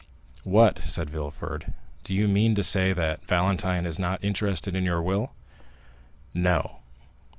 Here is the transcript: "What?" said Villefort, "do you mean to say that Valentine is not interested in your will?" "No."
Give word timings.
"What?" 0.45 0.79
said 0.79 1.11
Villefort, 1.11 1.73
"do 2.03 2.15
you 2.15 2.27
mean 2.27 2.55
to 2.55 2.63
say 2.63 2.91
that 2.91 3.23
Valentine 3.27 3.85
is 3.85 3.99
not 3.99 4.23
interested 4.23 4.73
in 4.75 4.83
your 4.83 4.99
will?" 5.03 5.33
"No." 6.33 6.77